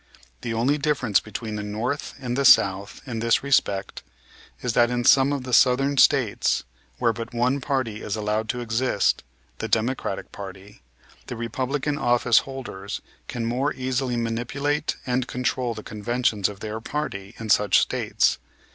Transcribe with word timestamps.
The 0.41 0.55
only 0.55 0.79
difference 0.79 1.19
between 1.19 1.57
the 1.57 1.61
North 1.63 2.15
and 2.19 2.35
the 2.35 2.43
South 2.43 3.01
in 3.05 3.19
this 3.19 3.43
respect 3.43 4.01
is 4.63 4.73
that 4.73 4.89
in 4.89 5.03
some 5.03 5.31
of 5.31 5.43
the 5.43 5.53
Southern 5.53 5.95
States, 5.97 6.63
where 6.97 7.13
but 7.13 7.35
one 7.35 7.61
party 7.61 8.01
is 8.01 8.15
allowed 8.15 8.49
to 8.49 8.61
exist, 8.61 9.23
the 9.59 9.67
Democratic 9.67 10.31
party, 10.31 10.81
the 11.27 11.35
Republican 11.35 11.99
office 11.99 12.39
holders 12.39 13.01
can 13.27 13.45
more 13.45 13.73
easily 13.75 14.17
manipulate 14.17 14.95
and 15.05 15.27
control 15.27 15.75
the 15.75 15.83
conventions 15.83 16.49
of 16.49 16.61
their 16.61 16.79
party 16.81 17.35
in 17.37 17.51
such 17.51 17.77
States. 17.79 18.39